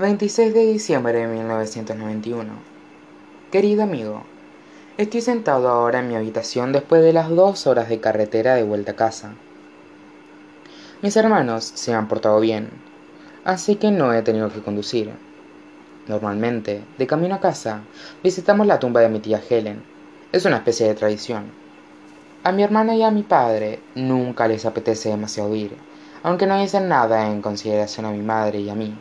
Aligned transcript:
26 0.00 0.54
de 0.54 0.64
diciembre 0.64 1.12
de 1.12 1.26
1991 1.26 2.54
Querido 3.52 3.82
amigo, 3.82 4.22
estoy 4.96 5.20
sentado 5.20 5.68
ahora 5.68 5.98
en 5.98 6.08
mi 6.08 6.16
habitación 6.16 6.72
después 6.72 7.02
de 7.02 7.12
las 7.12 7.28
dos 7.28 7.66
horas 7.66 7.90
de 7.90 8.00
carretera 8.00 8.54
de 8.54 8.62
vuelta 8.62 8.92
a 8.92 8.96
casa. 8.96 9.34
Mis 11.02 11.18
hermanos 11.18 11.70
se 11.74 11.92
han 11.92 12.08
portado 12.08 12.40
bien, 12.40 12.70
así 13.44 13.76
que 13.76 13.90
no 13.90 14.14
he 14.14 14.22
tenido 14.22 14.50
que 14.50 14.62
conducir. 14.62 15.12
Normalmente, 16.08 16.82
de 16.96 17.06
camino 17.06 17.34
a 17.34 17.40
casa, 17.40 17.82
visitamos 18.24 18.66
la 18.66 18.78
tumba 18.78 19.02
de 19.02 19.10
mi 19.10 19.20
tía 19.20 19.42
Helen. 19.50 19.82
Es 20.32 20.46
una 20.46 20.56
especie 20.56 20.86
de 20.88 20.94
tradición. 20.94 21.50
A 22.42 22.52
mi 22.52 22.62
hermana 22.62 22.94
y 22.94 23.02
a 23.02 23.10
mi 23.10 23.22
padre 23.22 23.80
nunca 23.94 24.48
les 24.48 24.64
apetece 24.64 25.10
demasiado 25.10 25.54
ir, 25.54 25.76
aunque 26.22 26.46
no 26.46 26.58
dicen 26.58 26.88
nada 26.88 27.30
en 27.30 27.42
consideración 27.42 28.06
a 28.06 28.12
mi 28.12 28.22
madre 28.22 28.60
y 28.60 28.70
a 28.70 28.74
mí. 28.74 28.96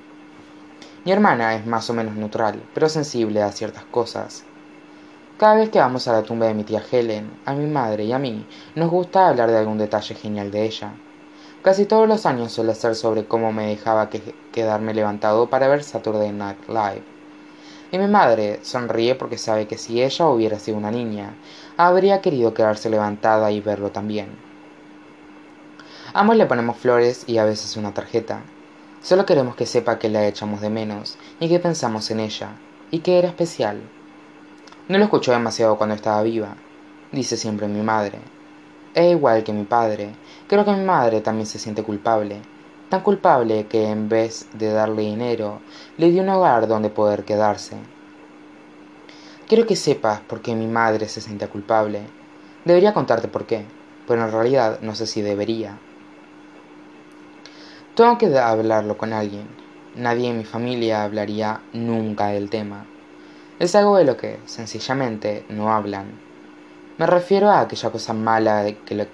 Mi 1.06 1.14
hermana 1.14 1.56
es 1.56 1.66
más 1.66 1.90
o 1.90 1.94
menos 1.94 2.16
neutral, 2.16 2.62
pero 2.74 2.90
sensible 2.90 3.42
a 3.42 3.54
ciertas 3.54 3.86
cosas. 3.86 4.44
Cada 5.38 5.56
vez 5.56 5.70
que 5.70 5.80
vamos 5.80 6.06
a 6.10 6.12
la 6.12 6.24
tumba 6.24 6.48
de 6.48 6.54
mi 6.54 6.66
tía 6.66 6.84
Helen, 6.92 7.32
a 7.46 7.54
mi 7.54 7.66
madre 7.66 8.04
y 8.04 8.12
a 8.12 8.20
mí, 8.20 8.46
nos 8.76 8.90
gusta 8.90 9.30
hablar 9.30 9.50
de 9.50 9.58
algún 9.58 9.78
detalle 9.78 10.14
genial 10.14 10.52
de 10.52 10.66
ella. 10.66 10.92
Casi 11.62 11.86
todos 11.86 12.10
los 12.10 12.26
años 12.26 12.52
suele 12.52 12.76
ser 12.76 12.96
sobre 12.96 13.26
cómo 13.26 13.54
me 13.54 13.68
dejaba 13.68 14.10
quedarme 14.52 14.94
levantado 14.94 15.50
para 15.50 15.70
ver 15.70 15.86
Saturday 15.86 16.34
Night 16.34 16.68
Live. 16.68 17.04
Y 17.94 17.98
mi 17.98 18.08
madre 18.08 18.60
sonríe 18.64 19.16
porque 19.16 19.38
sabe 19.38 19.68
que 19.68 19.78
si 19.78 20.04
ella 20.04 20.28
hubiera 20.28 20.60
sido 20.60 20.78
una 20.78 20.92
niña, 20.92 21.34
habría 21.78 22.20
querido 22.20 22.54
quedarse 22.54 22.90
levantada 22.90 23.50
y 23.52 23.62
verlo 23.62 23.92
también. 23.92 24.28
Ambos 26.14 26.36
le 26.36 26.46
ponemos 26.46 26.76
flores 26.76 27.24
y 27.28 27.38
a 27.38 27.46
veces 27.46 27.78
una 27.78 27.94
tarjeta. 27.94 28.42
Solo 29.02 29.26
queremos 29.26 29.56
que 29.56 29.66
sepa 29.66 29.98
que 29.98 30.10
la 30.10 30.28
echamos 30.28 30.60
de 30.60 30.70
menos 30.70 31.18
y 31.40 31.48
que 31.48 31.60
pensamos 31.60 32.12
en 32.12 32.20
ella, 32.20 32.50
y 32.92 33.00
que 33.00 33.18
era 33.18 33.30
especial. 33.30 33.82
No 34.90 34.98
lo 34.98 35.06
escuchó 35.06 35.32
demasiado 35.32 35.78
cuando 35.78 35.96
estaba 35.96 36.22
viva, 36.22 36.56
dice 37.12 37.38
siempre 37.38 37.68
mi 37.68 37.82
madre. 37.82 38.20
Es 38.94 39.12
igual 39.12 39.44
que 39.44 39.54
mi 39.54 39.64
padre, 39.64 40.10
creo 40.48 40.66
que 40.66 40.72
mi 40.72 40.84
madre 40.84 41.22
también 41.22 41.46
se 41.46 41.60
siente 41.60 41.84
culpable, 41.84 42.42
tan 42.90 43.02
culpable 43.02 43.68
que 43.68 43.90
en 43.90 44.10
vez 44.10 44.48
de 44.54 44.72
darle 44.72 45.04
dinero, 45.04 45.60
le 45.98 46.12
dio 46.12 46.22
un 46.22 46.30
hogar 46.30 46.68
donde 46.68 46.90
poder 46.90 47.24
quedarse. 47.24 47.78
Quiero 49.48 49.66
que 49.66 49.76
sepas 49.76 50.20
por 50.20 50.42
qué 50.42 50.56
mi 50.56 50.68
madre 50.68 51.08
se 51.08 51.22
siente 51.22 51.48
culpable. 51.48 52.02
Debería 52.66 52.94
contarte 52.94 53.28
por 53.28 53.46
qué, 53.46 53.64
pero 54.08 54.24
en 54.26 54.32
realidad 54.32 54.80
no 54.82 54.94
sé 54.94 55.08
si 55.08 55.22
debería. 55.22 55.78
Tengo 58.00 58.18
que 58.18 58.40
hablarlo 58.40 58.98
con 58.98 59.12
alguien. 59.12 59.46
Nadie 59.94 60.30
en 60.30 60.38
mi 60.38 60.46
familia 60.46 61.04
hablaría 61.04 61.60
nunca 61.74 62.28
del 62.28 62.50
tema. 62.50 62.86
Es 63.60 63.76
algo 63.76 63.98
de 63.98 64.06
lo 64.06 64.16
que, 64.16 64.40
sencillamente, 64.46 65.44
no 65.50 65.74
hablan. 65.74 66.18
Me 66.98 67.06
refiero 67.06 67.50
a 67.50 67.60
aquella 67.60 67.90
cosa 67.90 68.14
mala 68.14 68.66
que 68.86 68.96
le, 68.96 69.10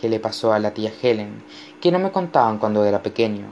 que 0.00 0.08
le 0.08 0.20
pasó 0.20 0.52
a 0.52 0.60
la 0.60 0.72
tía 0.72 0.92
Helen, 1.02 1.42
que 1.80 1.90
no 1.90 1.98
me 1.98 2.12
contaban 2.12 2.58
cuando 2.58 2.84
era 2.84 3.02
pequeño. 3.02 3.46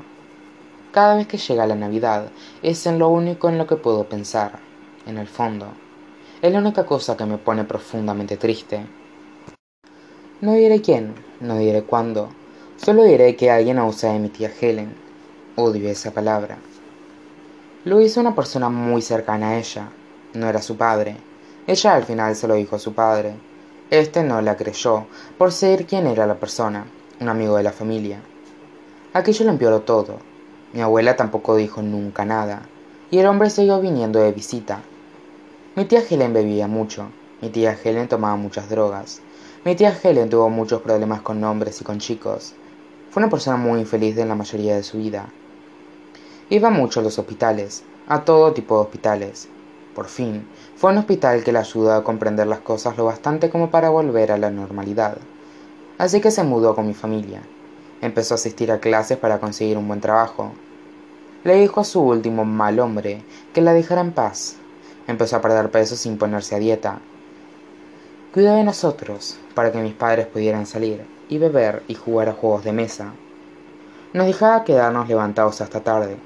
Cada 0.93 1.17
vez 1.17 1.27
que 1.27 1.39
llega 1.39 1.67
la 1.67 1.75
Navidad, 1.75 2.29
es 2.63 2.87
en 2.87 3.01
lo 3.01 3.09
único 3.09 3.49
en 3.49 3.59
lo 3.59 3.67
que 3.67 3.75
puedo 3.75 4.05
pensar, 4.05 4.61
en 5.05 5.19
el 5.19 5.27
fondo. 5.27 5.67
Es 6.43 6.53
la 6.53 6.61
única 6.61 6.87
cosa 6.87 7.17
que 7.17 7.27
me 7.27 7.39
pone 7.39 7.65
profundamente 7.65 8.37
triste. 8.37 8.87
No 10.41 10.53
diré 10.53 10.81
quién, 10.81 11.17
no 11.41 11.59
diré 11.59 11.83
cuándo, 11.83 12.29
Solo 12.83 13.05
diré 13.05 13.37
que 13.37 13.51
alguien 13.51 13.79
abusa 13.79 14.11
de 14.11 14.19
mi 14.19 14.31
tía 14.31 14.51
Helen. 14.59 14.95
Odio 15.55 15.91
esa 15.91 16.13
palabra. 16.13 16.57
Lo 17.85 18.01
hizo 18.01 18.21
una 18.21 18.35
persona 18.35 18.71
muy 18.71 19.03
cercana 19.03 19.51
a 19.51 19.59
ella. 19.59 19.91
No 20.33 20.49
era 20.49 20.63
su 20.63 20.79
padre. 20.79 21.19
Ella 21.67 21.95
al 21.95 22.05
final 22.05 22.35
se 22.37 22.49
lo 22.49 22.55
dijo 22.55 22.77
a 22.77 22.79
su 22.79 22.95
padre. 22.95 23.35
Este 23.91 24.23
no 24.23 24.41
la 24.41 24.57
creyó, 24.57 25.05
por 25.37 25.53
ser 25.53 25.85
quien 25.85 26.07
era 26.07 26.27
la 26.27 26.37
persona, 26.41 26.87
un 27.21 27.29
amigo 27.29 27.59
de 27.59 27.65
la 27.65 27.73
familia. 27.73 28.23
Aquello 29.13 29.45
lo 29.45 29.51
empeoró 29.51 29.81
todo. 29.81 30.17
Mi 30.73 30.81
abuela 30.81 31.17
tampoco 31.17 31.57
dijo 31.57 31.83
nunca 31.83 32.25
nada, 32.25 32.63
y 33.11 33.19
el 33.19 33.27
hombre 33.27 33.51
siguió 33.51 33.79
viniendo 33.83 34.21
de 34.21 34.33
visita. 34.33 34.81
Mi 35.77 35.85
tía 35.85 36.03
Helen 36.09 36.33
bebía 36.33 36.67
mucho, 36.67 37.11
mi 37.43 37.51
tía 37.51 37.77
Helen 37.85 38.09
tomaba 38.09 38.37
muchas 38.37 38.71
drogas, 38.71 39.21
mi 39.67 39.75
tía 39.75 39.95
Helen 40.03 40.31
tuvo 40.31 40.49
muchos 40.49 40.81
problemas 40.81 41.21
con 41.21 41.45
hombres 41.45 41.81
y 41.81 41.85
con 41.85 41.99
chicos, 41.99 42.55
fue 43.11 43.23
una 43.23 43.31
persona 43.31 43.57
muy 43.57 43.81
infeliz 43.81 44.17
en 44.19 44.29
la 44.29 44.37
mayoría 44.37 44.77
de 44.77 44.85
su 44.85 44.99
vida. 44.99 45.27
Iba 46.49 46.71
mucho 46.71 47.01
a 47.01 47.03
los 47.03 47.19
hospitales, 47.19 47.83
a 48.07 48.25
todo 48.25 48.53
tipo 48.53 48.77
de 48.77 48.83
hospitales. 48.83 49.49
Por 49.97 50.07
fin, 50.07 50.47
fue 50.77 50.93
un 50.93 50.99
hospital 50.99 51.43
que 51.43 51.51
le 51.51 51.59
ayudó 51.59 51.93
a 51.93 52.05
comprender 52.05 52.47
las 52.47 52.61
cosas 52.61 52.97
lo 52.97 53.05
bastante 53.05 53.51
como 53.51 53.69
para 53.69 53.91
volver 53.91 54.31
a 54.31 54.39
la 54.39 54.51
normalidad. 54.51 55.19
Así 55.99 56.21
que 56.21 56.31
se 56.31 56.45
mudó 56.45 56.77
con 56.77 56.87
mi 56.87 56.95
familia. 56.95 57.43
Empezó 58.01 58.35
a 58.35 58.37
asistir 58.37 58.71
a 58.71 58.79
clases 58.79 59.19
para 59.19 59.41
conseguir 59.41 59.77
un 59.77 59.89
buen 59.89 60.01
trabajo. 60.01 60.53
Le 61.43 61.57
dijo 61.57 61.81
a 61.81 61.85
su 61.85 62.01
último 62.01 62.45
mal 62.45 62.79
hombre 62.79 63.25
que 63.53 63.61
la 63.61 63.73
dejara 63.73 64.03
en 64.03 64.13
paz. 64.13 64.55
Empezó 65.09 65.35
a 65.35 65.43
perder 65.43 65.73
peso 65.73 65.97
sin 65.97 66.17
ponerse 66.17 66.55
a 66.55 66.61
dieta. 66.61 67.01
Cuidó 68.33 68.55
de 68.55 68.63
nosotros 68.63 69.37
para 69.57 69.73
que 69.73 69.83
mis 69.83 69.95
padres 69.95 70.29
pudieran 70.29 70.65
salir 70.65 71.20
y 71.31 71.39
beber 71.39 71.83
y 71.89 71.95
jugar 71.95 72.29
a 72.29 72.35
juegos 72.35 72.65
de 72.65 72.73
mesa. 72.73 73.15
Nos 74.13 74.27
dejaba 74.27 74.65
quedarnos 74.65 75.09
levantados 75.09 75.61
hasta 75.61 75.81
tarde. 75.81 76.17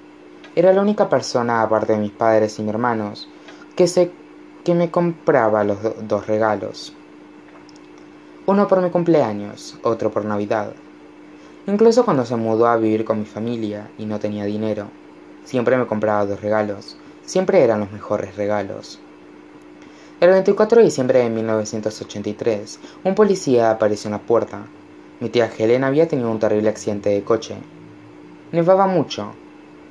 Era 0.57 0.73
la 0.73 0.81
única 0.81 1.09
persona, 1.09 1.63
aparte 1.63 1.93
de 1.93 1.99
mis 1.99 2.11
padres 2.11 2.59
y 2.59 2.63
mis 2.63 2.71
hermanos, 2.71 3.29
que, 3.77 3.87
se, 3.87 4.11
que 4.65 4.75
me 4.75 4.91
compraba 4.91 5.63
los 5.63 5.79
dos 6.09 6.27
regalos. 6.27 6.95
Uno 8.47 8.67
por 8.67 8.81
mi 8.81 8.91
cumpleaños, 8.91 9.79
otro 9.83 10.11
por 10.11 10.25
Navidad. 10.25 10.73
Incluso 11.67 12.05
cuando 12.05 12.25
se 12.25 12.37
mudó 12.37 12.67
a 12.67 12.77
vivir 12.77 13.05
con 13.05 13.19
mi 13.19 13.27
familia 13.27 13.91
y 13.99 14.07
no 14.07 14.19
tenía 14.19 14.45
dinero, 14.45 14.87
siempre 15.45 15.77
me 15.77 15.87
compraba 15.87 16.27
dos 16.27 16.41
regalos. 16.41 16.97
Siempre 17.27 17.63
eran 17.63 17.81
los 17.81 17.93
mejores 17.93 18.37
regalos. 18.37 18.99
El 20.21 20.31
24 20.31 20.79
de 20.79 20.85
diciembre 20.85 21.19
de 21.19 21.31
1983, 21.31 22.81
un 23.05 23.15
policía 23.15 23.71
apareció 23.71 24.09
en 24.09 24.13
la 24.13 24.21
puerta 24.21 24.67
mi 25.21 25.29
tía 25.29 25.51
Helen 25.57 25.85
había 25.85 26.09
tenido 26.09 26.31
un 26.31 26.41
terrible 26.41 26.69
accidente 26.69 27.11
de 27.11 27.23
coche. 27.23 27.55
Nevaba 28.53 28.87
mucho. 28.87 29.33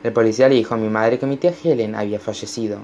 El 0.04 0.12
policía 0.12 0.50
le 0.50 0.56
dijo 0.56 0.74
a 0.74 0.78
mi 0.78 0.90
madre 0.90 1.18
que 1.18 1.26
mi 1.26 1.38
tía 1.38 1.54
Helen 1.64 1.96
había 1.96 2.20
fallecido. 2.20 2.80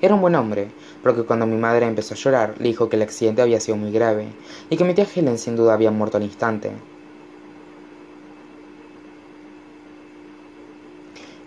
Era 0.00 0.14
un 0.14 0.22
buen 0.22 0.34
hombre, 0.34 0.68
porque 1.02 1.22
cuando 1.22 1.46
mi 1.46 1.56
madre 1.56 1.86
empezó 1.86 2.14
a 2.14 2.16
llorar, 2.16 2.54
le 2.58 2.68
dijo 2.68 2.88
que 2.88 2.96
el 2.96 3.02
accidente 3.02 3.42
había 3.42 3.60
sido 3.60 3.76
muy 3.76 3.92
grave 3.92 4.28
y 4.70 4.76
que 4.76 4.84
mi 4.84 4.94
tía 4.94 5.06
Helen 5.14 5.38
sin 5.38 5.56
duda 5.56 5.74
había 5.74 5.90
muerto 5.90 6.16
al 6.16 6.22
instante. 6.22 6.72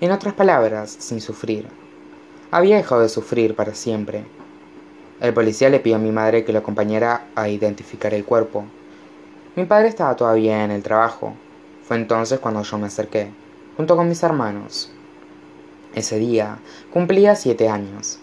En 0.01 0.11
otras 0.11 0.34
palabras, 0.34 0.96
sin 1.00 1.22
sufrir. 1.22 1.67
Había 2.51 2.78
dejado 2.78 3.01
de 3.01 3.09
sufrir 3.09 3.56
para 3.56 3.73
siempre. 3.73 4.23
El 5.19 5.34
policía 5.34 5.69
le 5.69 5.79
pidió 5.79 5.97
a 5.97 6.00
mi 6.00 6.11
madre 6.11 6.46
que 6.46 6.53
lo 6.53 6.59
acompañara 6.59 7.28
a 7.35 7.50
identificar 7.50 8.13
el 8.13 8.23
cuerpo, 8.23 8.66
mi 9.59 9.66
padre 9.66 9.90
estaba 9.90 10.16
todavía 10.16 10.64
en 10.64 10.72
el 10.72 10.81
trabajo. 10.81 11.34
Fue 11.84 11.97
entonces 11.97 12.40
cuando 12.40 12.64
yo 12.64 12.78
me 12.78 12.88
acerqué, 12.88 13.30
junto 13.75 13.97
con 13.97 14.08
mis 14.08 14.24
hermanos. 14.24 14.90
Ese 15.94 16.18
día 16.18 16.59
cumplía 16.94 17.36
siete 17.36 17.68
años. 17.68 18.20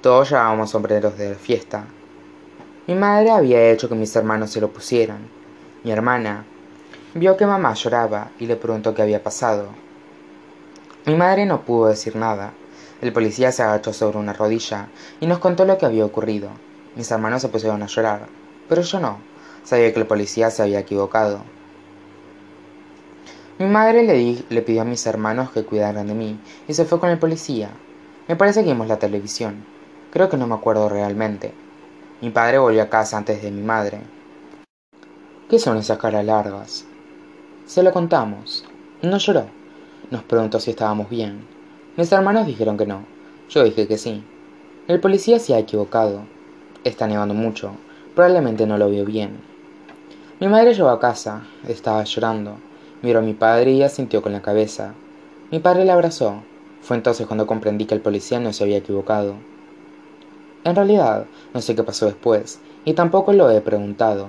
Todos 0.00 0.30
llevábamos 0.30 0.70
sombreros 0.70 1.18
de 1.18 1.34
fiesta. 1.34 1.86
Mi 2.86 2.94
madre 2.94 3.32
había 3.32 3.68
hecho 3.68 3.88
que 3.88 3.96
mis 3.96 4.14
hermanos 4.14 4.52
se 4.52 4.60
lo 4.60 4.70
pusieran. 4.70 5.28
Mi 5.82 5.90
hermana 5.90 6.44
vio 7.14 7.36
que 7.36 7.46
mamá 7.46 7.74
lloraba 7.74 8.30
y 8.38 8.46
le 8.46 8.54
preguntó 8.54 8.94
qué 8.94 9.02
había 9.02 9.24
pasado. 9.24 9.70
Mi 11.04 11.16
madre 11.16 11.46
no 11.46 11.62
pudo 11.62 11.88
decir 11.88 12.14
nada. 12.14 12.52
El 13.02 13.12
policía 13.12 13.50
se 13.50 13.64
agachó 13.64 13.92
sobre 13.92 14.18
una 14.18 14.34
rodilla 14.34 14.86
y 15.18 15.26
nos 15.26 15.40
contó 15.40 15.64
lo 15.64 15.78
que 15.78 15.86
había 15.86 16.04
ocurrido. 16.04 16.48
Mis 16.94 17.10
hermanos 17.10 17.42
se 17.42 17.48
pusieron 17.48 17.82
a 17.82 17.86
llorar, 17.86 18.28
pero 18.68 18.82
yo 18.82 19.00
no. 19.00 19.35
Sabía 19.66 19.92
que 19.92 19.98
el 19.98 20.06
policía 20.06 20.48
se 20.52 20.62
había 20.62 20.78
equivocado. 20.78 21.40
Mi 23.58 23.66
madre 23.66 24.04
le, 24.04 24.44
le 24.48 24.62
pidió 24.62 24.82
a 24.82 24.84
mis 24.84 25.04
hermanos 25.06 25.50
que 25.50 25.64
cuidaran 25.64 26.06
de 26.06 26.14
mí 26.14 26.38
y 26.68 26.74
se 26.74 26.84
fue 26.84 27.00
con 27.00 27.10
el 27.10 27.18
policía. 27.18 27.70
Me 28.28 28.36
parece 28.36 28.62
que 28.62 28.68
vimos 28.68 28.86
la 28.86 29.00
televisión. 29.00 29.64
Creo 30.12 30.28
que 30.28 30.36
no 30.36 30.46
me 30.46 30.54
acuerdo 30.54 30.88
realmente. 30.88 31.52
Mi 32.20 32.30
padre 32.30 32.58
volvió 32.58 32.80
a 32.80 32.88
casa 32.88 33.16
antes 33.16 33.42
de 33.42 33.50
mi 33.50 33.60
madre. 33.60 34.02
¿Qué 35.50 35.58
son 35.58 35.78
esas 35.78 35.98
caras 35.98 36.24
largas? 36.24 36.84
Se 37.66 37.82
lo 37.82 37.92
contamos. 37.92 38.64
No 39.02 39.18
lloró. 39.18 39.46
Nos 40.12 40.22
preguntó 40.22 40.60
si 40.60 40.70
estábamos 40.70 41.10
bien. 41.10 41.44
Mis 41.96 42.12
hermanos 42.12 42.46
dijeron 42.46 42.76
que 42.76 42.86
no. 42.86 43.04
Yo 43.48 43.64
dije 43.64 43.88
que 43.88 43.98
sí. 43.98 44.22
El 44.86 45.00
policía 45.00 45.40
se 45.40 45.54
ha 45.54 45.58
equivocado. 45.58 46.20
Está 46.84 47.08
nevando 47.08 47.34
mucho. 47.34 47.72
Probablemente 48.14 48.64
no 48.64 48.78
lo 48.78 48.88
vio 48.88 49.04
bien. 49.04 49.55
Mi 50.38 50.48
madre 50.48 50.74
llegó 50.74 50.90
a 50.90 51.00
casa, 51.00 51.44
estaba 51.66 52.04
llorando. 52.04 52.58
Miró 53.00 53.20
a 53.20 53.22
mi 53.22 53.32
padre 53.32 53.72
y 53.72 53.82
asintió 53.82 54.20
con 54.20 54.32
la 54.32 54.42
cabeza. 54.42 54.92
Mi 55.50 55.60
padre 55.60 55.86
la 55.86 55.94
abrazó. 55.94 56.42
Fue 56.82 56.94
entonces 56.94 57.26
cuando 57.26 57.46
comprendí 57.46 57.86
que 57.86 57.94
el 57.94 58.02
policía 58.02 58.38
no 58.38 58.52
se 58.52 58.62
había 58.64 58.76
equivocado. 58.76 59.36
En 60.64 60.76
realidad, 60.76 61.24
no 61.54 61.62
sé 61.62 61.74
qué 61.74 61.82
pasó 61.82 62.04
después, 62.04 62.60
y 62.84 62.92
tampoco 62.92 63.32
lo 63.32 63.50
he 63.50 63.62
preguntado. 63.62 64.28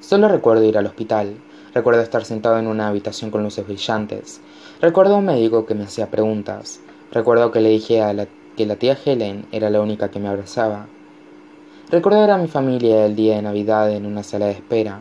Solo 0.00 0.26
recuerdo 0.26 0.64
ir 0.64 0.76
al 0.76 0.86
hospital, 0.86 1.36
recuerdo 1.72 2.00
estar 2.00 2.24
sentado 2.24 2.58
en 2.58 2.66
una 2.66 2.88
habitación 2.88 3.30
con 3.30 3.44
luces 3.44 3.64
brillantes, 3.64 4.40
recuerdo 4.80 5.14
a 5.14 5.18
un 5.18 5.26
médico 5.26 5.66
que 5.66 5.76
me 5.76 5.84
hacía 5.84 6.10
preguntas, 6.10 6.80
recuerdo 7.12 7.52
que 7.52 7.60
le 7.60 7.68
dije 7.68 8.02
a 8.02 8.26
que 8.56 8.66
la 8.66 8.74
tía 8.74 8.98
Helen 9.04 9.46
era 9.52 9.70
la 9.70 9.80
única 9.80 10.10
que 10.10 10.18
me 10.18 10.26
abrazaba. 10.26 10.86
Recuerdo 11.92 12.32
a 12.32 12.38
mi 12.38 12.48
familia 12.48 13.06
el 13.06 13.14
día 13.14 13.36
de 13.36 13.42
Navidad 13.42 13.92
en 13.92 14.04
una 14.04 14.24
sala 14.24 14.46
de 14.46 14.52
espera. 14.52 15.00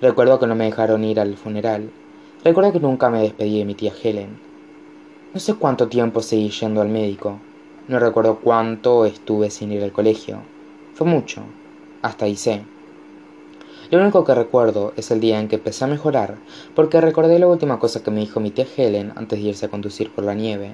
Recuerdo 0.00 0.38
que 0.38 0.46
no 0.46 0.54
me 0.54 0.64
dejaron 0.64 1.04
ir 1.04 1.20
al 1.20 1.36
funeral. 1.36 1.90
Recuerdo 2.42 2.72
que 2.72 2.80
nunca 2.80 3.10
me 3.10 3.20
despedí 3.20 3.58
de 3.58 3.66
mi 3.66 3.74
tía 3.74 3.92
Helen. 4.02 4.38
No 5.34 5.40
sé 5.40 5.54
cuánto 5.54 5.88
tiempo 5.88 6.22
seguí 6.22 6.48
yendo 6.48 6.80
al 6.80 6.88
médico. 6.88 7.38
No 7.86 7.98
recuerdo 7.98 8.36
cuánto 8.36 9.04
estuve 9.04 9.50
sin 9.50 9.72
ir 9.72 9.82
al 9.82 9.92
colegio. 9.92 10.38
Fue 10.94 11.06
mucho. 11.06 11.42
Hasta 12.00 12.24
ahí 12.24 12.34
sé. 12.36 12.62
Lo 13.90 14.00
único 14.00 14.24
que 14.24 14.34
recuerdo 14.34 14.94
es 14.96 15.10
el 15.10 15.20
día 15.20 15.38
en 15.38 15.48
que 15.48 15.56
empecé 15.56 15.84
a 15.84 15.88
mejorar, 15.88 16.36
porque 16.74 17.00
recordé 17.02 17.38
la 17.38 17.48
última 17.48 17.78
cosa 17.78 18.02
que 18.02 18.10
me 18.10 18.20
dijo 18.20 18.40
mi 18.40 18.50
tía 18.50 18.66
Helen 18.74 19.12
antes 19.16 19.38
de 19.38 19.48
irse 19.48 19.66
a 19.66 19.70
conducir 19.70 20.10
por 20.10 20.24
la 20.24 20.32
nieve. 20.32 20.72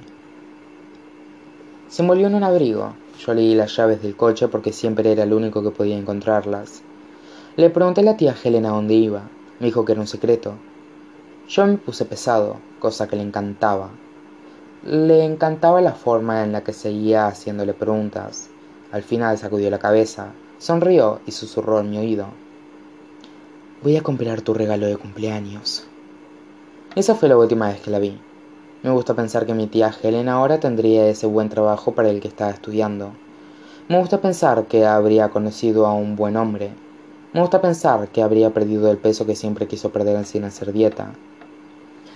Se 1.88 2.02
envolvió 2.02 2.28
en 2.28 2.34
un 2.37 2.44
abrigo. 2.44 2.94
Yo 3.19 3.34
leí 3.34 3.56
las 3.56 3.75
llaves 3.75 4.02
del 4.02 4.14
coche 4.14 4.46
porque 4.46 4.73
siempre 4.73 5.11
era 5.11 5.25
el 5.25 5.32
único 5.32 5.64
que 5.64 5.70
podía 5.70 5.99
encontrarlas. 5.99 6.82
Le 7.56 7.70
pregunté 7.70 8.03
a 8.03 8.05
la 8.05 8.19
tía 8.19 8.37
Helen 8.44 8.67
a 8.67 8.70
dónde 8.70 8.93
iba. 8.93 9.31
Me 9.61 9.67
dijo 9.69 9.87
que 9.87 9.93
era 9.93 10.00
un 10.03 10.06
secreto. 10.06 10.53
Yo 11.49 11.67
me 11.67 11.79
puse 11.79 12.05
pesado, 12.05 12.58
cosa 12.81 13.08
que 13.08 13.17
le 13.17 13.23
encantaba. 13.23 13.88
Le 14.85 15.25
encantaba 15.25 15.81
la 15.81 15.93
forma 15.93 16.44
en 16.44 16.53
la 16.53 16.62
que 16.62 16.75
seguía 16.75 17.26
haciéndole 17.26 17.73
preguntas. 17.73 18.50
Al 18.93 19.03
final 19.03 19.38
sacudió 19.38 19.70
la 19.70 19.79
cabeza, 19.79 20.35
sonrió 20.58 21.20
y 21.25 21.32
susurró 21.32 21.81
en 21.81 21.88
mi 21.88 21.97
oído. 21.97 22.26
Voy 23.82 23.97
a 23.97 24.02
comprar 24.02 24.43
tu 24.43 24.52
regalo 24.52 24.87
de 24.87 24.99
cumpleaños. 24.99 25.87
Esa 26.94 27.14
fue 27.14 27.31
la 27.31 27.38
última 27.38 27.69
vez 27.69 27.81
que 27.81 27.91
la 27.91 27.99
vi. 27.99 28.20
Me 28.82 28.91
gusta 28.91 29.14
pensar 29.14 29.47
que 29.47 29.55
mi 29.55 29.67
tía 29.67 29.94
Helen 30.02 30.29
ahora 30.29 30.61
tendría 30.61 31.06
ese 31.09 31.26
buen 31.26 31.49
trabajo 31.49 31.94
para 31.94 32.11
el 32.11 32.20
que 32.20 32.29
estaba 32.29 32.50
estudiando. 32.50 33.12
Me 33.88 33.99
gusta 33.99 34.20
pensar 34.20 34.67
que 34.67 34.85
habría 34.85 35.31
conocido 35.31 35.87
a 35.87 35.94
un 35.94 36.17
buen 36.17 36.37
hombre. 36.37 36.85
Me 37.37 37.43
gusta 37.43 37.61
pensar 37.61 38.09
que 38.09 38.23
habría 38.23 38.55
perdido 38.55 38.91
el 38.91 38.97
peso 38.97 39.27
que 39.27 39.37
siempre 39.37 39.67
quiso 39.67 39.91
perder 39.91 40.25
sin 40.25 40.44
hacer 40.44 40.73
dieta. 40.73 41.12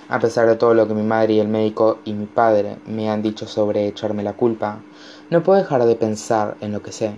A 0.09 0.19
pesar 0.19 0.49
de 0.49 0.57
todo 0.57 0.73
lo 0.73 0.89
que 0.89 0.95
mi 0.95 1.03
madre 1.03 1.35
y 1.35 1.41
el 1.41 1.49
médico 1.49 1.99
y 2.07 2.15
mi 2.15 2.25
padre 2.25 2.79
me 2.87 3.11
han 3.11 3.21
dicho 3.21 3.47
sobre 3.47 3.87
echarme 3.87 4.23
la 4.23 4.33
culpa, 4.33 4.81
no 5.29 5.43
puedo 5.43 5.59
dejar 5.59 5.85
de 5.85 5.95
pensar 5.95 6.57
en 6.63 6.73
lo 6.73 6.83
que 6.83 6.93
sé. 6.93 7.13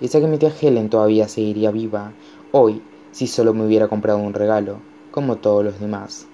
Y 0.00 0.06
sé 0.06 0.20
que 0.20 0.28
mi 0.28 0.38
tía 0.38 0.52
Helen 0.60 0.88
todavía 0.88 1.26
seguiría 1.26 1.72
viva 1.72 2.12
hoy 2.52 2.80
si 3.10 3.26
solo 3.26 3.52
me 3.52 3.66
hubiera 3.66 3.88
comprado 3.88 4.20
un 4.20 4.32
regalo, 4.32 4.78
como 5.10 5.34
todos 5.34 5.64
los 5.64 5.80
demás. 5.80 6.28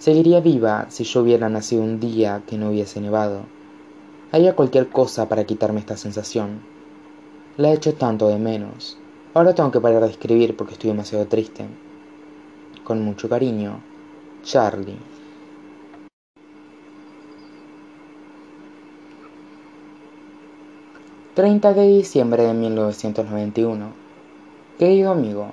Seguiría 0.00 0.40
viva 0.40 0.86
si 0.88 1.04
yo 1.04 1.20
hubiera 1.20 1.48
nacido 1.48 1.84
un 1.84 2.00
día 2.00 2.42
que 2.48 2.58
no 2.58 2.70
hubiese 2.70 3.00
nevado. 3.00 3.42
Haría 4.32 4.56
cualquier 4.56 4.88
cosa 4.88 5.28
para 5.28 5.44
quitarme 5.44 5.78
esta 5.78 5.96
sensación. 5.96 6.62
La 7.56 7.70
he 7.70 7.74
hecho 7.74 7.94
tanto 7.94 8.26
de 8.26 8.40
menos. 8.40 8.98
Ahora 9.34 9.52
tengo 9.52 9.72
que 9.72 9.80
parar 9.80 10.04
de 10.04 10.10
escribir 10.10 10.56
porque 10.56 10.74
estoy 10.74 10.90
demasiado 10.90 11.26
triste. 11.26 11.66
Con 12.84 13.02
mucho 13.02 13.28
cariño, 13.28 13.80
Charlie. 14.44 14.96
...30 21.34 21.74
de 21.74 21.88
diciembre 21.88 22.44
de 22.44 22.54
1991... 22.54 23.92
Querido 24.78 25.10
amigo... 25.10 25.50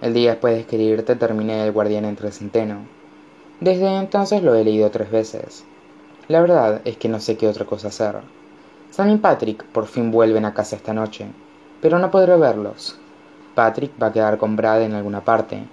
...el 0.00 0.14
día 0.14 0.30
después 0.30 0.54
de 0.54 0.60
escribirte 0.60 1.14
terminé 1.14 1.66
El 1.66 1.72
guardián 1.72 2.06
entre 2.06 2.32
centeno... 2.32 2.86
Desde 3.60 3.94
entonces 3.98 4.42
lo 4.42 4.54
he 4.54 4.64
leído 4.64 4.90
tres 4.90 5.10
veces... 5.10 5.66
La 6.28 6.40
verdad 6.40 6.80
es 6.86 6.96
que 6.96 7.10
no 7.10 7.20
sé 7.20 7.36
qué 7.36 7.46
otra 7.46 7.66
cosa 7.66 7.88
hacer... 7.88 8.22
Sam 8.88 9.10
y 9.10 9.16
Patrick 9.18 9.64
por 9.66 9.84
fin 9.84 10.10
vuelven 10.10 10.46
a 10.46 10.54
casa 10.54 10.76
esta 10.76 10.94
noche... 10.94 11.26
Pero 11.82 11.98
no 11.98 12.10
podré 12.10 12.38
verlos... 12.38 13.01
Patrick 13.54 13.92
va 14.02 14.08
a 14.08 14.12
quedar 14.12 14.38
con 14.38 14.56
Brad 14.56 14.82
en 14.82 14.94
alguna 14.94 15.24
parte... 15.24 15.64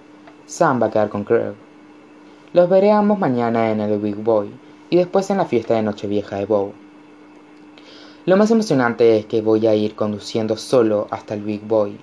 Sam 0.46 0.82
va 0.82 0.86
a 0.86 0.90
quedar 0.90 1.08
con 1.08 1.24
Craig... 1.24 1.54
Los 2.52 2.68
veré 2.68 2.90
ambos 2.90 3.18
mañana 3.18 3.70
en 3.70 3.80
el 3.80 3.98
Big 4.00 4.16
Boy 4.16 4.52
y 4.90 4.96
después 4.96 5.30
en 5.30 5.38
la 5.38 5.44
fiesta 5.44 5.74
de 5.74 5.82
Nochevieja 5.82 6.36
de 6.36 6.46
Bow. 6.46 6.72
Lo 8.26 8.36
más 8.36 8.50
emocionante 8.50 9.18
es 9.18 9.26
que 9.26 9.40
voy 9.40 9.66
a 9.66 9.74
ir 9.74 9.94
conduciendo 9.94 10.56
solo 10.56 11.06
hasta 11.10 11.34
el 11.34 11.42
Big 11.42 11.62
Boy. 11.62 11.96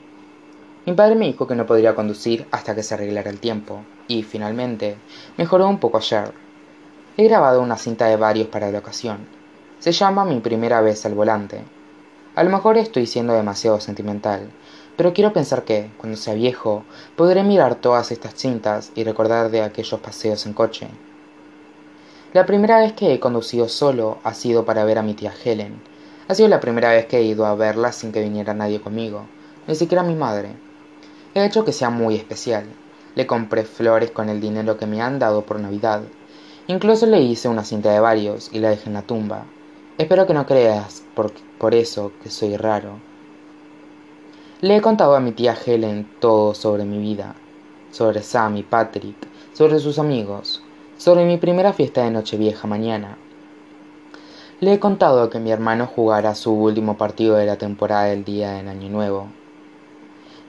Mi 0.85 0.93
padre 0.93 1.15
me 1.15 1.25
dijo 1.25 1.45
que 1.45 1.55
no 1.55 1.65
podría 1.65 1.95
conducir 1.95 2.47
hasta 2.49 2.73
que 2.73 2.81
se 2.81 2.93
arreglara 2.93 3.29
el 3.29 3.41
tiempo, 3.41 3.81
y 4.07 4.23
finalmente 4.23 4.95
mejoró 5.37 5.67
un 5.67 5.79
poco 5.79 5.97
ayer. 5.97 6.31
He 7.17 7.25
grabado 7.25 7.61
una 7.61 7.77
cinta 7.77 8.05
de 8.05 8.15
varios 8.15 8.47
para 8.47 8.71
la 8.71 8.79
ocasión. 8.79 9.17
Se 9.79 9.91
llama 9.91 10.23
Mi 10.23 10.39
primera 10.39 10.79
vez 10.79 11.05
al 11.05 11.13
volante. 11.13 11.61
A 12.35 12.43
lo 12.43 12.49
mejor 12.49 12.77
estoy 12.77 13.05
siendo 13.05 13.33
demasiado 13.33 13.81
sentimental, 13.81 14.49
pero 14.97 15.13
quiero 15.13 15.31
pensar 15.31 15.63
que, 15.63 15.91
cuando 15.97 16.17
sea 16.17 16.33
viejo, 16.33 16.83
podré 17.15 17.43
mirar 17.43 17.75
todas 17.75 18.11
estas 18.11 18.33
cintas 18.33 18.91
y 18.95 19.03
recordar 19.03 19.51
de 19.51 19.61
aquellos 19.61 19.99
paseos 19.99 20.45
en 20.47 20.53
coche. 20.53 20.87
La 22.33 22.47
primera 22.47 22.79
vez 22.79 22.93
que 22.93 23.13
he 23.13 23.19
conducido 23.19 23.69
solo 23.69 24.17
ha 24.23 24.33
sido 24.33 24.65
para 24.65 24.83
ver 24.83 24.97
a 24.97 25.03
mi 25.03 25.13
tía 25.13 25.31
Helen. 25.43 25.79
Ha 26.27 26.35
sido 26.35 26.49
la 26.49 26.59
primera 26.59 26.89
vez 26.89 27.05
que 27.05 27.19
he 27.19 27.23
ido 27.23 27.45
a 27.45 27.55
verla 27.55 27.91
sin 27.91 28.11
que 28.11 28.21
viniera 28.21 28.55
nadie 28.55 28.81
conmigo, 28.81 29.27
ni 29.67 29.75
siquiera 29.75 30.03
mi 30.03 30.15
madre. 30.15 30.49
He 31.35 31.45
hecho 31.45 31.63
que 31.63 31.73
sea 31.73 31.91
muy 31.91 32.15
especial. 32.15 32.65
Le 33.15 33.27
compré 33.27 33.63
flores 33.63 34.11
con 34.11 34.29
el 34.29 34.41
dinero 34.41 34.77
que 34.77 34.87
me 34.87 35.01
han 35.01 35.19
dado 35.19 35.43
por 35.43 35.59
Navidad. 35.59 36.01
Incluso 36.65 37.05
le 37.05 37.21
hice 37.21 37.47
una 37.47 37.63
cinta 37.63 37.91
de 37.91 37.99
varios 37.99 38.49
y 38.51 38.59
la 38.59 38.69
dejé 38.69 38.87
en 38.87 38.95
la 38.95 39.03
tumba. 39.03 39.45
Espero 39.97 40.25
que 40.25 40.33
no 40.33 40.45
creas 40.45 41.03
por, 41.15 41.31
por 41.59 41.75
eso 41.75 42.11
que 42.21 42.29
soy 42.29 42.57
raro. 42.57 43.06
Le 44.59 44.75
he 44.75 44.81
contado 44.81 45.15
a 45.15 45.19
mi 45.19 45.33
tía 45.33 45.55
Helen 45.55 46.09
todo 46.19 46.55
sobre 46.55 46.83
mi 46.83 46.97
vida, 46.97 47.35
sobre 47.91 48.23
Sam 48.23 48.57
y 48.57 48.63
Patrick, 48.63 49.15
sobre 49.53 49.77
sus 49.77 49.99
amigos, 49.99 50.63
sobre 50.97 51.25
mi 51.25 51.37
primera 51.37 51.73
fiesta 51.73 52.03
de 52.03 52.09
Nochevieja 52.09 52.67
mañana. 52.67 53.19
Le 54.59 54.73
he 54.73 54.79
contado 54.79 55.29
que 55.29 55.37
mi 55.39 55.51
hermano 55.51 55.85
jugará 55.85 56.33
su 56.33 56.53
último 56.53 56.97
partido 56.97 57.35
de 57.35 57.45
la 57.45 57.59
temporada 57.59 58.05
del 58.05 58.23
día 58.23 58.53
del 58.53 58.67
Año 58.67 58.89
Nuevo. 58.89 59.27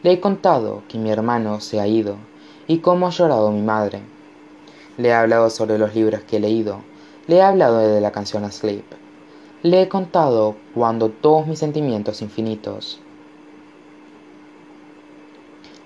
Le 0.03 0.13
he 0.13 0.21
contado 0.21 0.85
que 0.89 0.97
mi 0.97 1.11
hermano 1.11 1.61
se 1.61 1.79
ha 1.79 1.87
ido 1.87 2.17
y 2.67 2.79
cómo 2.79 3.09
ha 3.09 3.11
llorado 3.11 3.51
mi 3.51 3.61
madre. 3.61 4.01
Le 4.97 5.11
he 5.11 5.13
hablado 5.13 5.51
sobre 5.51 5.77
los 5.77 5.95
libros 5.95 6.23
que 6.23 6.39
he 6.39 6.41
leído. 6.41 6.81
Le 7.27 7.37
he 7.37 7.43
hablado 7.43 7.77
de 7.77 8.01
la 8.01 8.11
canción 8.11 8.45
Asleep. 8.45 8.87
Le 9.63 9.83
he 9.83 9.89
contado 9.91 10.57
cuando 10.75 11.11
todos 11.11 11.47
mis 11.47 11.59
sentimientos 11.59 12.23
infinitos 12.23 13.03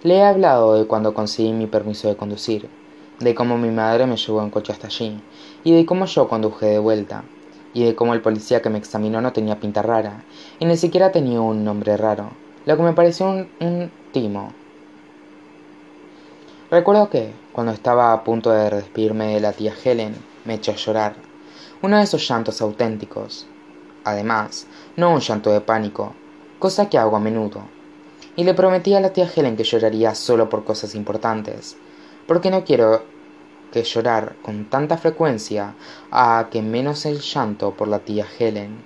le 0.02 0.16
he 0.16 0.24
hablado 0.24 0.74
de 0.74 0.86
cuando 0.86 1.14
conseguí 1.14 1.52
mi 1.52 1.66
permiso 1.66 2.08
de 2.08 2.16
conducir, 2.16 2.68
de 3.20 3.34
cómo 3.34 3.56
mi 3.56 3.70
madre 3.70 4.06
me 4.06 4.16
llevó 4.16 4.42
en 4.42 4.50
coche 4.50 4.72
hasta 4.72 4.88
allí, 4.88 5.20
y 5.62 5.72
de 5.72 5.86
cómo 5.86 6.06
yo 6.06 6.28
conduje 6.28 6.66
de 6.66 6.78
vuelta, 6.78 7.22
y 7.72 7.84
de 7.84 7.94
cómo 7.94 8.12
el 8.12 8.20
policía 8.20 8.60
que 8.62 8.70
me 8.70 8.78
examinó 8.78 9.20
no 9.20 9.32
tenía 9.32 9.60
pinta 9.60 9.80
rara, 9.80 10.24
y 10.58 10.64
ni 10.64 10.76
siquiera 10.76 11.12
tenía 11.12 11.40
un 11.40 11.64
nombre 11.64 11.96
raro, 11.96 12.30
lo 12.66 12.76
que 12.76 12.82
me 12.82 12.94
pareció 12.94 13.30
un, 13.30 13.48
un 13.60 13.92
timo. 14.12 14.52
Recuerdo 16.70 17.08
que, 17.08 17.32
cuando 17.52 17.72
estaba 17.72 18.12
a 18.12 18.24
punto 18.24 18.50
de 18.50 18.70
despedirme 18.70 19.34
de 19.34 19.40
la 19.40 19.52
tía 19.52 19.74
Helen, 19.84 20.16
me 20.44 20.54
echó 20.54 20.72
a 20.72 20.76
llorar, 20.76 21.14
uno 21.80 21.98
de 21.98 22.02
esos 22.02 22.26
llantos 22.28 22.60
auténticos. 22.60 23.46
Además, 24.04 24.66
no 24.96 25.12
un 25.12 25.20
llanto 25.20 25.52
de 25.52 25.60
pánico, 25.60 26.12
cosa 26.58 26.88
que 26.88 26.98
hago 26.98 27.14
a 27.16 27.20
menudo, 27.20 27.62
y 28.36 28.44
le 28.44 28.54
prometí 28.54 28.94
a 28.94 29.00
la 29.00 29.12
tía 29.12 29.30
Helen 29.34 29.56
que 29.56 29.64
lloraría 29.64 30.14
solo 30.14 30.48
por 30.48 30.64
cosas 30.64 30.94
importantes, 30.94 31.76
porque 32.26 32.50
no 32.50 32.64
quiero 32.64 33.04
que 33.72 33.82
llorar 33.82 34.36
con 34.42 34.66
tanta 34.66 34.96
frecuencia 34.98 35.74
a 36.10 36.48
que 36.50 36.62
menos 36.62 37.06
el 37.06 37.20
llanto 37.20 37.72
por 37.72 37.88
la 37.88 38.00
tía 38.00 38.26
Helen. 38.38 38.82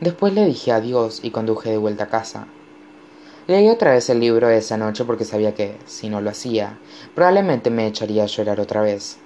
Después 0.00 0.32
le 0.32 0.44
dije 0.44 0.70
adiós 0.70 1.20
y 1.22 1.30
conduje 1.30 1.70
de 1.70 1.78
vuelta 1.78 2.04
a 2.04 2.08
casa. 2.08 2.46
Leí 3.48 3.68
otra 3.68 3.92
vez 3.92 4.08
el 4.10 4.20
libro 4.20 4.48
esa 4.50 4.76
noche 4.76 5.04
porque 5.04 5.24
sabía 5.24 5.54
que, 5.54 5.76
si 5.86 6.08
no 6.08 6.20
lo 6.20 6.30
hacía, 6.30 6.78
probablemente 7.14 7.70
me 7.70 7.86
echaría 7.86 8.22
a 8.24 8.26
llorar 8.26 8.60
otra 8.60 8.82
vez. 8.82 9.16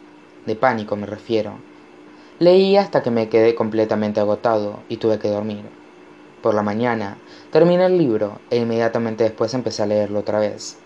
De 0.46 0.54
pánico 0.54 0.96
me 0.96 1.06
refiero. 1.06 1.58
Leí 2.38 2.76
hasta 2.76 3.02
que 3.02 3.10
me 3.10 3.28
quedé 3.28 3.54
completamente 3.54 4.20
agotado 4.20 4.78
y 4.88 4.96
tuve 4.96 5.18
que 5.18 5.28
dormir. 5.28 5.81
Por 6.42 6.54
la 6.54 6.62
mañana, 6.62 7.18
terminé 7.50 7.86
el 7.86 7.96
libro 7.96 8.40
e 8.50 8.56
inmediatamente 8.56 9.24
después 9.24 9.54
empecé 9.54 9.82
a 9.82 9.86
leerlo 9.86 10.18
otra 10.18 10.40
vez. 10.40 10.76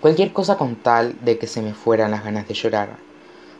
Cualquier 0.00 0.32
cosa 0.32 0.56
con 0.58 0.76
tal 0.76 1.14
de 1.24 1.38
que 1.38 1.46
se 1.46 1.62
me 1.62 1.72
fueran 1.72 2.10
las 2.10 2.24
ganas 2.24 2.48
de 2.48 2.54
llorar. 2.54 2.98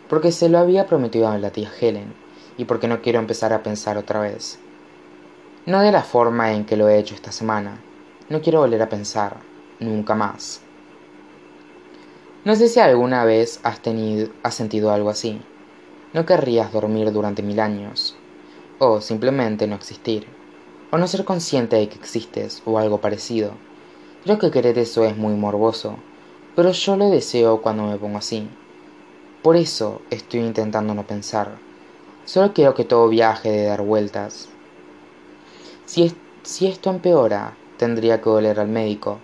porque 0.08 0.32
se 0.32 0.48
lo 0.48 0.58
había 0.58 0.86
prometido 0.86 1.28
a 1.28 1.38
la 1.38 1.52
tía 1.52 1.70
Helen 1.80 2.12
y 2.58 2.64
porque 2.64 2.88
no 2.88 3.00
quiero 3.00 3.20
empezar 3.20 3.52
a 3.52 3.62
pensar 3.62 3.96
otra 3.96 4.18
vez. 4.18 4.58
No 5.66 5.82
de 5.82 5.92
la 5.92 6.02
forma 6.02 6.52
en 6.52 6.64
que 6.64 6.76
lo 6.76 6.88
he 6.88 6.98
hecho 6.98 7.14
esta 7.14 7.30
semana. 7.30 7.78
No 8.28 8.40
quiero 8.40 8.58
volver 8.58 8.82
a 8.82 8.88
pensar, 8.88 9.36
nunca 9.78 10.16
más. 10.16 10.62
No 12.44 12.56
sé 12.56 12.68
si 12.68 12.80
alguna 12.80 13.24
vez 13.24 13.60
has, 13.62 13.80
tenido, 13.80 14.30
has 14.42 14.56
sentido 14.56 14.90
algo 14.90 15.10
así. 15.10 15.40
No 16.12 16.26
querrías 16.26 16.72
dormir 16.72 17.12
durante 17.12 17.42
mil 17.42 17.60
años, 17.60 18.16
o 18.80 19.00
simplemente 19.00 19.68
no 19.68 19.76
existir, 19.76 20.26
o 20.90 20.98
no 20.98 21.06
ser 21.06 21.24
consciente 21.24 21.76
de 21.76 21.88
que 21.88 21.98
existes 21.98 22.62
o 22.64 22.78
algo 22.78 23.00
parecido. 23.00 23.52
Creo 24.24 24.38
que 24.38 24.50
querer 24.50 24.78
eso 24.78 25.04
es 25.04 25.16
muy 25.16 25.34
morboso, 25.34 25.96
pero 26.56 26.72
yo 26.72 26.96
lo 26.96 27.08
deseo 27.10 27.62
cuando 27.62 27.84
me 27.84 27.96
pongo 27.96 28.18
así. 28.18 28.48
Por 29.42 29.56
eso 29.56 30.02
estoy 30.10 30.40
intentando 30.40 30.94
no 30.94 31.06
pensar. 31.06 31.56
Solo 32.26 32.52
quiero 32.52 32.74
que 32.74 32.84
todo 32.84 33.08
viaje 33.08 33.50
de 33.50 33.64
dar 33.64 33.82
vueltas. 33.82 34.48
Si, 35.86 36.14
si 36.42 36.66
esto 36.66 36.90
empeora, 36.90 37.56
tendría 37.78 38.20
que 38.20 38.28
volver 38.28 38.60
al 38.60 38.68
médico. 38.68 39.18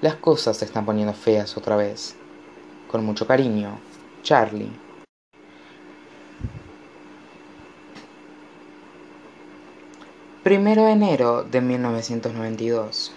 Las 0.00 0.16
cosas 0.16 0.56
se 0.56 0.64
están 0.64 0.84
poniendo 0.84 1.14
feas 1.14 1.56
otra 1.56 1.76
vez. 1.76 2.16
Con 2.90 3.04
mucho 3.04 3.26
cariño, 3.26 3.78
Charlie. 4.22 4.72
Primero 10.44 10.84
de 10.84 10.92
enero 10.92 11.42
de 11.42 11.62
1992. 11.62 13.12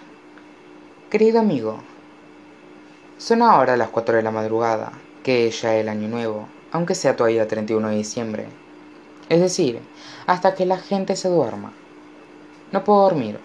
Querido 1.10 1.40
amigo, 1.40 1.80
son 3.18 3.42
ahora 3.42 3.76
las 3.76 3.90
4 3.90 4.16
de 4.16 4.22
la 4.22 4.30
madrugada, 4.30 4.92
que 5.22 5.46
es 5.46 5.60
ya 5.60 5.76
el 5.76 5.90
año 5.90 6.08
nuevo, 6.08 6.48
aunque 6.72 6.94
sea 6.94 7.16
todavía 7.16 7.46
31 7.46 7.90
de 7.90 7.96
diciembre. 7.96 8.46
Es 9.28 9.40
decir, 9.40 9.82
hasta 10.26 10.54
que 10.54 10.64
la 10.64 10.78
gente 10.78 11.16
se 11.16 11.28
duerma. 11.28 11.74
No 12.72 12.82
puedo 12.82 13.02
dormir. 13.02 13.38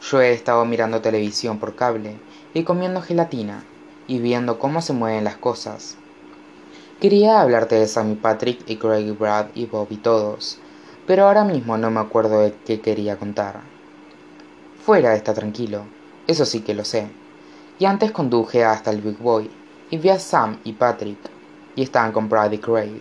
Yo 0.00 0.22
he 0.22 0.32
estado 0.32 0.64
mirando 0.64 1.02
televisión 1.02 1.58
por 1.58 1.76
cable 1.76 2.16
y 2.54 2.62
comiendo 2.62 3.02
gelatina 3.02 3.62
y 4.06 4.20
viendo 4.20 4.58
cómo 4.58 4.80
se 4.80 4.94
mueven 4.94 5.24
las 5.24 5.36
cosas. 5.36 5.98
Quería 6.98 7.42
hablarte 7.42 7.74
de 7.74 7.88
Sammy 7.88 8.14
Patrick 8.14 8.62
y 8.70 8.76
Craig 8.76 9.12
Brad 9.12 9.48
y 9.54 9.66
Bob 9.66 9.88
y 9.90 9.98
todos, 9.98 10.61
pero 11.06 11.26
ahora 11.26 11.44
mismo 11.44 11.76
no 11.76 11.90
me 11.90 12.00
acuerdo 12.00 12.40
de 12.40 12.54
qué 12.64 12.80
quería 12.80 13.16
contar. 13.16 13.60
Fuera 14.84 15.14
está 15.14 15.34
tranquilo, 15.34 15.84
eso 16.26 16.44
sí 16.44 16.60
que 16.60 16.74
lo 16.74 16.84
sé. 16.84 17.08
Y 17.78 17.84
antes 17.84 18.12
conduje 18.12 18.64
hasta 18.64 18.90
el 18.90 19.00
Big 19.00 19.18
Boy 19.18 19.50
y 19.90 19.98
vi 19.98 20.08
a 20.08 20.18
Sam 20.18 20.58
y 20.64 20.72
Patrick, 20.72 21.18
y 21.76 21.82
estaban 21.82 22.12
con 22.12 22.28
Brad 22.28 22.52
y 22.52 22.58
Craig. 22.58 23.00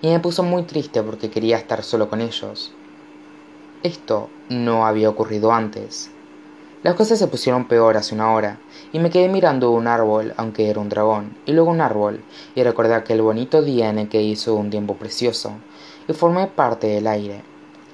Y 0.00 0.08
me 0.08 0.20
puso 0.20 0.42
muy 0.42 0.62
triste 0.62 1.02
porque 1.02 1.30
quería 1.30 1.56
estar 1.56 1.82
solo 1.82 2.08
con 2.08 2.20
ellos. 2.20 2.72
Esto 3.82 4.28
no 4.48 4.86
había 4.86 5.08
ocurrido 5.10 5.52
antes. 5.52 6.10
Las 6.84 6.94
cosas 6.94 7.18
se 7.18 7.26
pusieron 7.26 7.66
peor 7.66 7.96
hace 7.96 8.14
una 8.14 8.32
hora, 8.32 8.60
y 8.92 9.00
me 9.00 9.10
quedé 9.10 9.28
mirando 9.28 9.72
un 9.72 9.88
árbol, 9.88 10.32
aunque 10.36 10.70
era 10.70 10.78
un 10.78 10.88
dragón, 10.88 11.36
y 11.44 11.52
luego 11.52 11.70
un 11.70 11.80
árbol, 11.80 12.22
y 12.54 12.62
recordé 12.62 12.94
aquel 12.94 13.20
bonito 13.20 13.62
día 13.62 13.90
en 13.90 13.98
el 13.98 14.08
que 14.08 14.22
hizo 14.22 14.54
un 14.54 14.70
tiempo 14.70 14.94
precioso, 14.94 15.54
y 16.08 16.14
formé 16.14 16.46
parte 16.46 16.86
del 16.88 17.06
aire. 17.06 17.42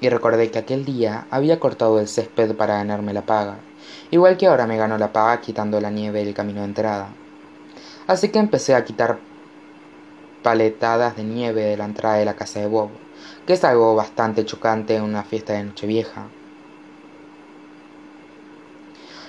Y 0.00 0.08
recordé 0.08 0.50
que 0.50 0.58
aquel 0.58 0.84
día 0.84 1.26
había 1.30 1.60
cortado 1.60 1.98
el 1.98 2.08
césped 2.08 2.54
para 2.54 2.76
ganarme 2.76 3.12
la 3.12 3.26
paga, 3.26 3.58
igual 4.10 4.36
que 4.36 4.46
ahora 4.46 4.66
me 4.66 4.76
ganó 4.76 4.96
la 4.98 5.12
paga 5.12 5.40
quitando 5.40 5.80
la 5.80 5.90
nieve 5.90 6.24
del 6.24 6.34
camino 6.34 6.60
de 6.60 6.66
entrada. 6.66 7.08
Así 8.06 8.28
que 8.28 8.38
empecé 8.38 8.74
a 8.74 8.84
quitar 8.84 9.18
paletadas 10.42 11.16
de 11.16 11.24
nieve 11.24 11.62
de 11.62 11.76
la 11.76 11.86
entrada 11.86 12.16
de 12.16 12.24
la 12.24 12.34
casa 12.34 12.60
de 12.60 12.66
Bob, 12.66 12.90
que 13.46 13.54
es 13.54 13.64
algo 13.64 13.94
bastante 13.94 14.44
chocante 14.44 14.96
en 14.96 15.02
una 15.02 15.24
fiesta 15.24 15.54
de 15.54 15.64
Nochevieja. 15.64 16.26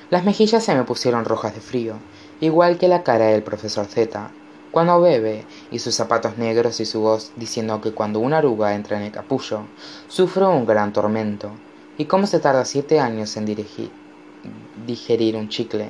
Las 0.09 0.23
mejillas 0.23 0.63
se 0.63 0.75
me 0.75 0.83
pusieron 0.83 1.25
rojas 1.25 1.55
de 1.55 1.61
frío, 1.61 1.95
igual 2.41 2.77
que 2.77 2.87
la 2.87 3.03
cara 3.03 3.27
del 3.27 3.43
profesor 3.43 3.85
Z, 3.85 4.29
cuando 4.71 4.99
bebe, 4.99 5.45
y 5.75 5.79
sus 5.79 5.93
zapatos 5.93 6.37
negros 6.37 6.79
y 6.79 6.85
su 6.85 7.01
voz 7.01 7.33
diciendo 7.35 7.81
que 7.81 7.91
cuando 7.91 8.21
una 8.21 8.37
aruga 8.37 8.75
entra 8.75 8.95
en 8.95 9.03
el 9.03 9.11
capullo, 9.11 9.63
sufre 10.07 10.45
un 10.45 10.65
gran 10.65 10.93
tormento, 10.93 11.51
y 11.97 12.05
cómo 12.05 12.27
se 12.27 12.39
tarda 12.39 12.63
siete 12.63 13.01
años 13.01 13.35
en 13.35 13.45
digerir 14.87 15.35
un 15.35 15.49
chicle. 15.49 15.89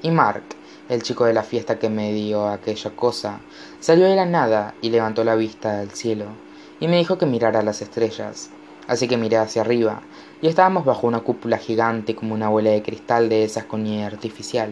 Y 0.00 0.10
Mark, 0.10 0.44
el 0.88 1.02
chico 1.02 1.26
de 1.26 1.34
la 1.34 1.42
fiesta 1.42 1.78
que 1.78 1.90
me 1.90 2.14
dio 2.14 2.48
aquella 2.48 2.96
cosa, 2.96 3.40
salió 3.78 4.06
de 4.06 4.16
la 4.16 4.24
nada 4.24 4.74
y 4.80 4.88
levantó 4.88 5.22
la 5.22 5.34
vista 5.34 5.80
al 5.80 5.90
cielo, 5.90 6.24
y 6.80 6.88
me 6.88 6.96
dijo 6.96 7.18
que 7.18 7.26
mirara 7.26 7.62
las 7.62 7.82
estrellas. 7.82 8.48
Así 8.88 9.06
que 9.06 9.18
miré 9.18 9.36
hacia 9.36 9.60
arriba, 9.60 10.00
y 10.40 10.48
estábamos 10.48 10.86
bajo 10.86 11.06
una 11.06 11.20
cúpula 11.20 11.58
gigante 11.58 12.14
como 12.14 12.32
una 12.32 12.48
bola 12.48 12.70
de 12.70 12.82
cristal 12.82 13.28
de 13.28 13.44
esas 13.44 13.64
con 13.64 13.84
nieve 13.84 14.06
artificial. 14.06 14.70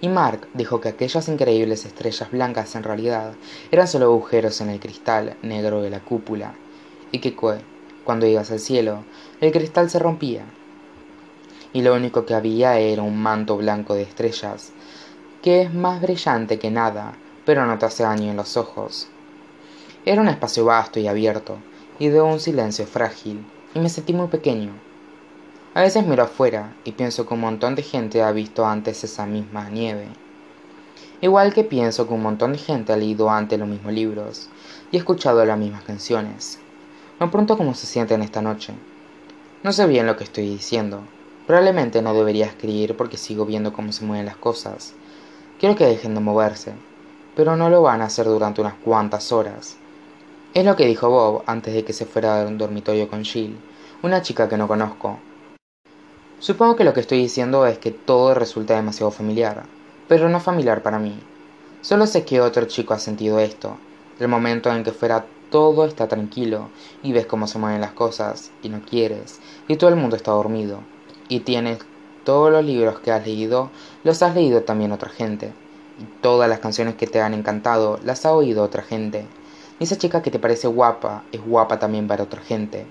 Y 0.00 0.08
Mark 0.08 0.48
dijo 0.52 0.80
que 0.80 0.90
aquellas 0.90 1.28
increíbles 1.28 1.86
estrellas 1.86 2.30
blancas 2.30 2.74
en 2.74 2.82
realidad 2.82 3.32
eran 3.70 3.88
solo 3.88 4.06
agujeros 4.06 4.60
en 4.60 4.70
el 4.70 4.80
cristal 4.80 5.36
negro 5.42 5.80
de 5.80 5.90
la 5.90 6.00
cúpula, 6.00 6.54
y 7.12 7.20
que 7.20 7.34
cuando 8.04 8.26
ibas 8.26 8.50
al 8.50 8.60
cielo, 8.60 9.04
el 9.40 9.52
cristal 9.52 9.88
se 9.88 9.98
rompía. 9.98 10.44
Y 11.72 11.82
lo 11.82 11.94
único 11.94 12.26
que 12.26 12.34
había 12.34 12.78
era 12.78 13.02
un 13.02 13.16
manto 13.20 13.56
blanco 13.56 13.94
de 13.94 14.02
estrellas, 14.02 14.72
que 15.42 15.62
es 15.62 15.72
más 15.72 16.02
brillante 16.02 16.58
que 16.58 16.70
nada, 16.70 17.14
pero 17.44 17.64
no 17.64 17.78
te 17.78 17.86
hace 17.86 18.02
daño 18.02 18.30
en 18.30 18.36
los 18.36 18.56
ojos. 18.56 19.08
Era 20.04 20.20
un 20.20 20.28
espacio 20.28 20.64
vasto 20.64 21.00
y 21.00 21.08
abierto, 21.08 21.56
y 21.98 22.08
de 22.08 22.20
un 22.20 22.38
silencio 22.38 22.86
frágil, 22.86 23.46
y 23.74 23.80
me 23.80 23.88
sentí 23.88 24.12
muy 24.12 24.28
pequeño. 24.28 24.72
A 25.76 25.82
veces 25.82 26.06
miro 26.06 26.22
afuera 26.22 26.74
y 26.84 26.92
pienso 26.92 27.26
que 27.26 27.34
un 27.34 27.40
montón 27.40 27.74
de 27.74 27.82
gente 27.82 28.22
ha 28.22 28.32
visto 28.32 28.64
antes 28.64 29.04
esa 29.04 29.26
misma 29.26 29.68
nieve. 29.68 30.08
Igual 31.20 31.52
que 31.52 31.64
pienso 31.64 32.08
que 32.08 32.14
un 32.14 32.22
montón 32.22 32.54
de 32.54 32.58
gente 32.58 32.94
ha 32.94 32.96
leído 32.96 33.28
antes 33.28 33.58
los 33.58 33.68
mismos 33.68 33.92
libros 33.92 34.48
y 34.90 34.96
escuchado 34.96 35.44
las 35.44 35.58
mismas 35.58 35.82
canciones. 35.82 36.60
Me 37.20 37.28
pregunto 37.28 37.58
cómo 37.58 37.74
se 37.74 37.86
sienten 37.86 38.22
esta 38.22 38.40
noche. 38.40 38.72
No 39.62 39.70
sé 39.70 39.86
bien 39.86 40.06
lo 40.06 40.16
que 40.16 40.24
estoy 40.24 40.48
diciendo. 40.48 41.02
Probablemente 41.46 42.00
no 42.00 42.14
debería 42.14 42.46
escribir 42.46 42.96
porque 42.96 43.18
sigo 43.18 43.44
viendo 43.44 43.74
cómo 43.74 43.92
se 43.92 44.06
mueven 44.06 44.24
las 44.24 44.38
cosas. 44.38 44.94
Quiero 45.60 45.76
que 45.76 45.84
dejen 45.84 46.14
de 46.14 46.20
moverse, 46.20 46.72
pero 47.34 47.54
no 47.54 47.68
lo 47.68 47.82
van 47.82 48.00
a 48.00 48.06
hacer 48.06 48.24
durante 48.24 48.62
unas 48.62 48.76
cuantas 48.82 49.30
horas. 49.30 49.76
Es 50.54 50.64
lo 50.64 50.74
que 50.74 50.86
dijo 50.86 51.10
Bob 51.10 51.42
antes 51.44 51.74
de 51.74 51.84
que 51.84 51.92
se 51.92 52.06
fuera 52.06 52.40
a 52.40 52.46
un 52.46 52.56
dormitorio 52.56 53.10
con 53.10 53.26
Jill, 53.26 53.58
una 54.02 54.22
chica 54.22 54.48
que 54.48 54.56
no 54.56 54.68
conozco. 54.68 55.18
Supongo 56.38 56.76
que 56.76 56.84
lo 56.84 56.92
que 56.92 57.00
estoy 57.00 57.18
diciendo 57.18 57.66
es 57.66 57.78
que 57.78 57.90
todo 57.90 58.34
resulta 58.34 58.76
demasiado 58.76 59.10
familiar, 59.10 59.64
pero 60.06 60.28
no 60.28 60.38
familiar 60.38 60.82
para 60.82 60.98
mí. 60.98 61.18
Solo 61.80 62.06
sé 62.06 62.24
que 62.24 62.42
otro 62.42 62.66
chico 62.66 62.92
ha 62.92 62.98
sentido 62.98 63.38
esto, 63.38 63.78
el 64.20 64.28
momento 64.28 64.70
en 64.70 64.84
que 64.84 64.92
fuera 64.92 65.24
todo 65.50 65.86
está 65.86 66.08
tranquilo 66.08 66.68
y 67.02 67.12
ves 67.12 67.26
cómo 67.26 67.46
se 67.46 67.58
mueven 67.58 67.80
las 67.80 67.92
cosas 67.92 68.50
y 68.62 68.68
no 68.68 68.82
quieres, 68.82 69.40
y 69.66 69.76
todo 69.76 69.88
el 69.88 69.96
mundo 69.96 70.14
está 70.14 70.32
dormido, 70.32 70.80
y 71.28 71.40
tienes 71.40 71.78
todos 72.24 72.52
los 72.52 72.64
libros 72.64 73.00
que 73.00 73.12
has 73.12 73.24
leído, 73.24 73.70
los 74.04 74.22
has 74.22 74.34
leído 74.34 74.62
también 74.62 74.92
otra 74.92 75.08
gente, 75.08 75.52
y 75.98 76.04
todas 76.20 76.50
las 76.50 76.58
canciones 76.58 76.96
que 76.96 77.06
te 77.06 77.22
han 77.22 77.32
encantado 77.32 77.98
las 78.04 78.26
ha 78.26 78.32
oído 78.32 78.62
otra 78.62 78.82
gente, 78.82 79.26
esa 79.80 79.96
chica 79.96 80.22
que 80.22 80.30
te 80.30 80.38
parece 80.38 80.68
guapa 80.68 81.24
es 81.32 81.40
guapa 81.40 81.78
también 81.78 82.08
para 82.08 82.24
otra 82.24 82.42
gente. 82.42 82.86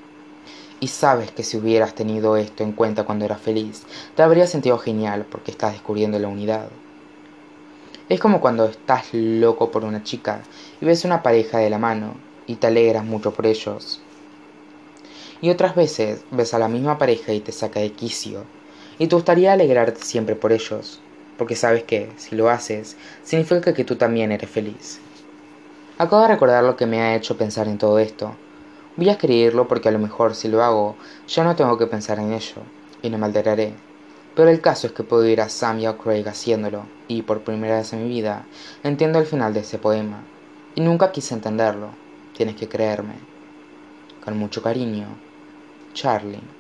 Y 0.80 0.88
sabes 0.88 1.32
que 1.32 1.44
si 1.44 1.58
hubieras 1.58 1.96
tenido 1.96 2.36
esto 2.38 2.64
en 2.64 2.74
cuenta 2.74 3.06
cuando 3.06 3.26
eras 3.26 3.42
feliz, 3.42 3.84
te 4.16 4.24
habría 4.24 4.46
sentido 4.46 4.78
genial 4.78 5.26
porque 5.30 5.52
estás 5.52 5.74
descubriendo 5.74 6.20
la 6.20 6.28
unidad. 6.28 6.68
Es 8.10 8.20
como 8.20 8.42
cuando 8.42 8.66
estás 8.66 9.14
loco 9.14 9.72
por 9.72 9.84
una 9.84 10.04
chica 10.04 10.44
y 10.80 10.86
ves 10.86 11.06
una 11.06 11.24
pareja 11.24 11.58
de 11.58 11.70
la 11.70 11.80
mano 11.80 12.16
y 12.46 12.56
te 12.56 12.68
alegras 12.68 13.04
mucho 13.04 13.34
por 13.34 13.48
ellos. 13.48 14.02
Y 15.42 15.50
otras 15.50 15.76
veces 15.76 16.24
ves 16.30 16.54
a 16.54 16.60
la 16.60 16.68
misma 16.68 16.98
pareja 16.98 17.34
y 17.34 17.40
te 17.40 17.52
saca 17.52 17.80
de 17.80 17.94
quicio 17.94 18.44
y 19.00 19.08
te 19.08 19.16
gustaría 19.16 19.54
alegrarte 19.54 20.02
siempre 20.02 20.36
por 20.36 20.52
ellos, 20.52 21.00
porque 21.38 21.56
sabes 21.56 21.84
que, 21.84 22.12
si 22.18 22.36
lo 22.36 22.50
haces, 22.50 22.96
significa 23.24 23.74
que 23.74 23.84
tú 23.84 23.96
también 23.96 24.32
eres 24.32 24.50
feliz. 24.50 25.00
Acabo 25.98 26.22
de 26.22 26.28
recordar 26.30 26.64
lo 26.64 26.76
que 26.76 26.86
me 26.86 27.02
ha 27.02 27.16
hecho 27.16 27.38
pensar 27.38 27.68
en 27.68 27.78
todo 27.78 28.00
esto. 28.00 28.36
Voy 28.98 29.10
a 29.10 29.14
escribirlo 29.14 29.68
porque 29.68 29.90
a 29.90 29.92
lo 29.92 30.00
mejor 30.00 30.36
si 30.36 30.48
lo 30.48 30.64
hago 30.64 30.96
ya 31.28 31.44
no 31.44 31.56
tengo 31.56 31.78
que 31.78 31.88
pensar 31.88 32.18
en 32.20 32.32
ello 32.32 32.62
y 33.02 33.10
no 33.10 33.18
me 33.18 33.26
alteraré. 33.26 33.74
Pero 34.36 34.50
el 34.50 34.62
caso 34.62 34.88
es 34.88 34.94
que 34.94 35.04
puedo 35.04 35.26
ir 35.26 35.42
a 35.42 35.50
Sam 35.50 35.80
y 35.80 35.94
Craig 35.94 36.28
haciéndolo 36.28 36.86
y 37.08 37.22
por 37.24 37.44
primera 37.44 37.78
vez 37.78 37.92
en 37.92 38.04
mi 38.04 38.10
vida 38.10 38.46
entiendo 38.84 39.20
el 39.20 39.26
final 39.26 39.54
de 39.54 39.62
ese 39.62 39.80
poema. 39.80 40.24
Y 40.76 40.82
nunca 40.82 41.12
quise 41.12 41.34
entenderlo. 41.34 41.90
Tienes 42.34 42.56
que 42.56 42.70
creerme. 42.70 43.16
Con 44.24 44.38
mucho 44.38 44.62
cariño, 44.62 45.08
Charlie. 45.94 46.55